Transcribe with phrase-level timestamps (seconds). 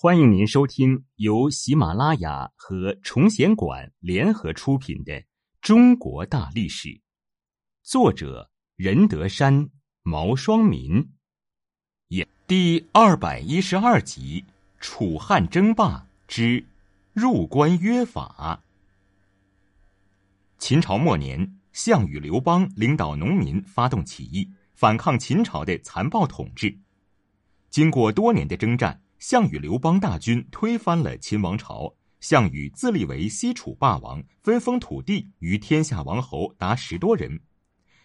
[0.00, 5.12] 欢迎您收听由喜马拉雅和崇贤馆联合出品的
[5.60, 6.88] 《中国大历史》，
[7.82, 9.70] 作者任德山、
[10.04, 11.10] 毛双民，
[12.10, 14.44] 演第二百一十二集
[14.78, 16.64] 《楚汉争霸之
[17.12, 18.62] 入关约法》。
[20.60, 26.78] 秦朝末年，项羽、刘邦领导农民发动起义，反抗秦朝的残暴统治。
[27.68, 29.02] 经过多年的征战。
[29.18, 37.40] 项羽、刘邦大军推翻了秦王朝，项羽自立为西楚霸王，分封土地于天下王侯达十多人，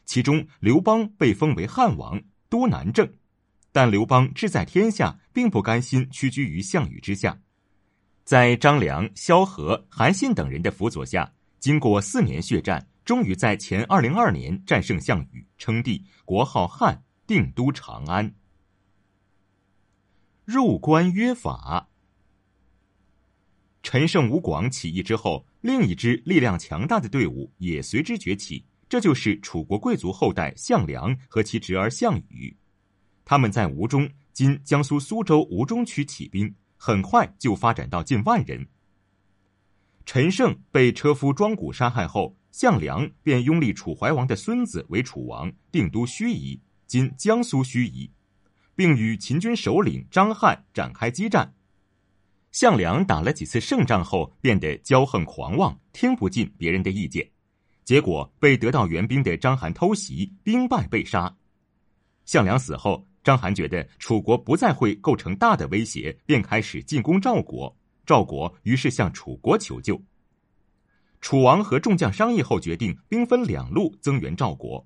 [0.06, 3.08] 其中刘邦被封为汉王，都南郑。
[3.72, 7.40] 但刘邦志在天下，并不甘心屈居于项羽之下，
[8.24, 18.34] 在张良、萧何、韩信等人的辅佐下，经过四年血战，终于在前二零二年战胜项羽，称帝，国号汉，定都长安。
[20.46, 21.90] 入关约法。
[23.82, 32.56] 陈胜吴广起义之后，另一支力量强大的队伍也随之崛起，这就是楚国贵族后代项梁和其侄儿项羽。
[33.26, 38.66] 他们在吴中（今江苏苏州吴中区）起兵，很快就发展到近万人。
[40.06, 48.10] 陈胜被车夫庄贾杀害后，项梁便拥立楚怀王的孙子为楚王，定都盱眙（今江苏盱眙）。
[48.76, 51.54] 并与秦军首领张翰展开激战。
[52.52, 57.28] 项梁打了几次胜仗后，变得骄横狂妄，听不进别人的意见，
[57.84, 61.36] 结果被得到援兵的章邯偷袭，兵败被杀。
[62.26, 67.76] 项梁死后，章邯觉得楚国不再会构成大的威胁，便开始进攻赵国。
[68.06, 70.00] 赵国于是向楚国求救。
[71.22, 74.86] 楚王和众将商议后，决定兵分两路增援赵国。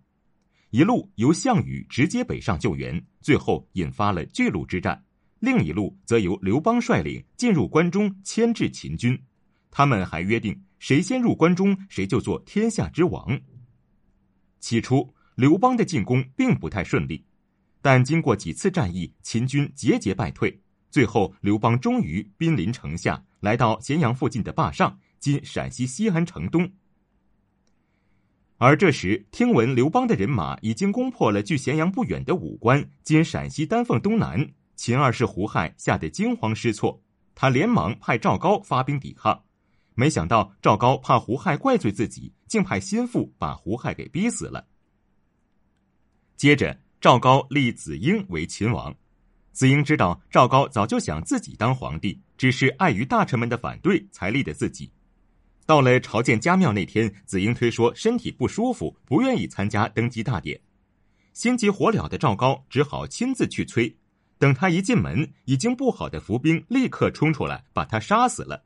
[0.71, 4.95] 一路由项羽直接北上救援，最后引发了巨鹿之战；
[5.39, 9.17] 另一路则由刘邦率领进入关中牵制秦军。
[9.71, 13.39] 他们还约定，谁先入关中，谁就做天下之王。
[14.59, 17.23] 起初，刘邦的进攻并不太顺利，
[17.81, 20.61] 但经过几次战役，秦军节节败退。
[20.89, 26.69] 最后，刘邦终于兵临城下，来到咸阳附近的坝上（今陕西西安城东）。
[28.59, 36.99] 而这时，听闻刘邦的人马已经攻破了距咸阳不远的武关（今陕西丹凤东南），秦二世胡亥吓得惊慌失措，
[37.35, 39.43] 他连忙派赵高发兵抵抗。
[39.93, 44.65] 没想到赵高怕胡亥怪罪自己，竟派心腹把胡亥给逼死了。
[46.35, 48.95] 接着，赵高立子婴为秦王。
[49.51, 54.91] 子婴知道赵高早就想自己当皇帝，只是碍于大臣们的反对，才立的自己。
[55.67, 60.57] 到了朝见家庙那天，子婴推说身体不舒服，不愿意参加登基大典。
[61.33, 63.93] 心急火燎的赵高只好亲自去催。
[64.39, 68.63] 等他一进门，已经布好的伏兵立刻冲出来，把他杀死了。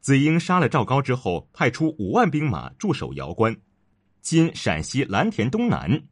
[0.00, 3.56] 子婴杀了赵高之后，派出五万兵马驻守瑶关
[4.20, 6.02] （今陕西蓝田东南）。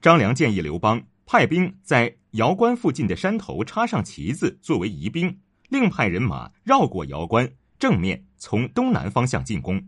[0.00, 5.40] 张良建议刘邦派兵在瑶关附近的山头插上旗子作为疑兵，
[5.70, 7.50] 另派人马绕过瑶关。
[7.78, 9.82] 正面从东南方向进攻。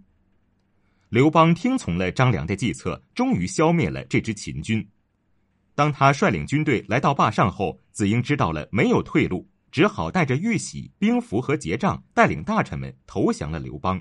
[1.09, 4.89] 刘邦听从了张良的计策，终于消灭了这支秦军。
[5.75, 14.01] 当他率领军队来到坝上后，子婴知道了没有退路，只好带着玉玺、兵符和结账，带领大臣们投降了刘邦。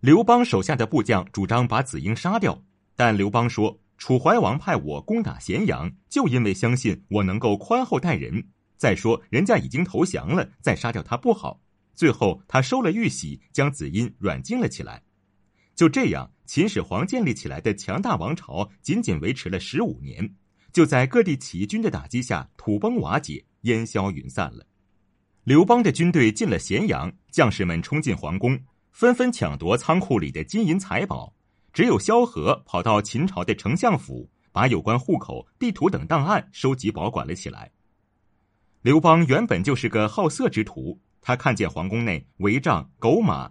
[0.00, 2.62] 刘邦手下的部将主张把子婴杀掉，
[2.96, 8.48] 但刘邦说：“楚怀王派我攻打咸阳，就因为相信我能够宽厚待人。
[8.76, 11.60] 再说人家已经投降了，再杀掉他不好。”
[11.94, 15.02] 最后，他收了玉玺，将子婴软禁了起来。
[15.74, 20.34] 就这样，秦始皇建立起来的强大王朝仅仅维持了十五年，
[20.72, 24.66] 就在各地起义军的打击下土崩瓦解、烟消云散了。
[25.42, 28.58] 刘邦的军队进了咸阳，将士们冲进皇宫，
[28.92, 31.34] 纷纷抢夺仓库里的金银财宝。
[31.72, 37.72] 只有萧何跑到秦朝的丞相府，把有关户口、地图等档案收集保管了起来。
[38.82, 41.00] 刘邦原本就是个好色之徒。
[41.26, 43.50] 他看见皇宫内帷帐、狗马、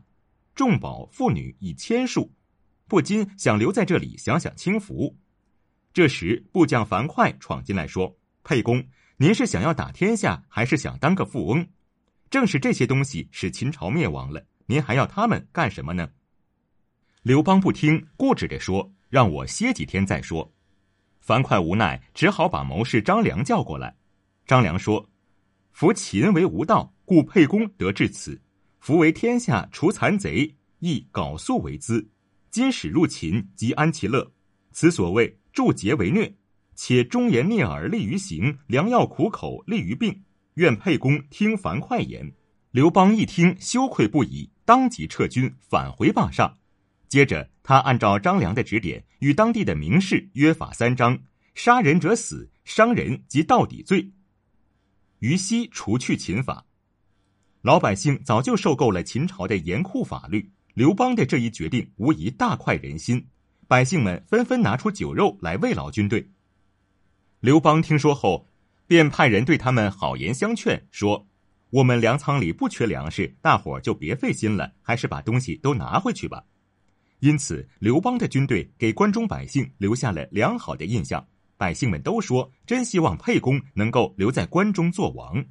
[0.54, 2.32] 重宝、妇女以千数，
[2.88, 5.18] 不禁想留在这里享享清福。
[5.92, 8.16] 这时，部将樊哙闯进来说
[8.46, 8.88] ：“沛公，
[9.18, 11.68] 您是想要打天下，还是想当个富翁？
[12.30, 16.12] 正是这些东西使秦朝灭亡了，您还要他们干什么呢？”
[17.24, 20.54] 刘邦不听，固执着说：“让我歇几天再说。”
[21.22, 23.96] 樊哙无奈，只好把谋士张良叫过来。
[24.46, 25.10] 张良说
[25.74, 28.42] ：“扶秦为无道。”故沛公得至此，
[28.80, 32.10] 夫为天下除残贼，亦缟素为资。
[32.50, 34.32] 今使入秦，即安其乐。
[34.72, 36.34] 此所谓助桀为虐，
[36.76, 40.24] 且忠言逆耳利于行，良药苦口利于病。
[40.56, 42.32] 愿沛公听樊哙言。
[42.72, 46.58] 刘邦一听，羞愧不已，当即撤军返回霸上。
[47.10, 51.20] 接着，他按照张良的指点，与当地的名士约法三章：
[51.54, 54.12] 杀人者死，伤人即盗抵罪。
[55.20, 56.66] 于西除去秦法，
[57.64, 60.52] 老百姓早就受够了秦朝的严酷法律。
[60.74, 63.26] 刘邦的这一决定无疑大快人心，
[63.70, 66.30] 百姓们纷纷拿出酒肉来慰劳军队。
[67.40, 68.46] 刘邦听说后，
[68.86, 71.26] 便派人对他们好言相劝，说
[71.72, 76.44] ：“我们粮仓里不缺粮食，大伙儿就别费心了，还是把东西都拿回去吧。”
[77.22, 81.26] 因此，刘邦的军队给关中百姓留下了良好的印象。
[81.56, 85.42] 百姓们都说：“真希望沛公能够留在关中做王。”